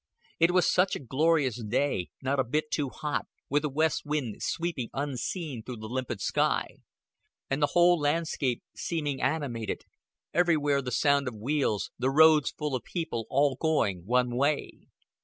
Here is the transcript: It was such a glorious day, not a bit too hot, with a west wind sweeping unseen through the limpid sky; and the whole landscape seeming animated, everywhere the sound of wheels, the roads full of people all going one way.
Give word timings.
It 0.39 0.49
was 0.49 0.65
such 0.67 0.95
a 0.95 0.99
glorious 0.99 1.63
day, 1.63 2.09
not 2.23 2.39
a 2.39 2.43
bit 2.43 2.71
too 2.71 2.89
hot, 2.89 3.27
with 3.51 3.63
a 3.63 3.69
west 3.69 4.01
wind 4.03 4.41
sweeping 4.41 4.89
unseen 4.95 5.61
through 5.61 5.75
the 5.75 5.85
limpid 5.87 6.21
sky; 6.21 6.77
and 7.51 7.61
the 7.61 7.73
whole 7.77 7.99
landscape 7.99 8.63
seeming 8.75 9.21
animated, 9.21 9.83
everywhere 10.33 10.81
the 10.81 10.91
sound 10.91 11.27
of 11.27 11.35
wheels, 11.35 11.91
the 11.99 12.09
roads 12.09 12.49
full 12.49 12.73
of 12.75 12.83
people 12.83 13.27
all 13.29 13.55
going 13.61 14.03
one 14.07 14.35
way. 14.35 14.87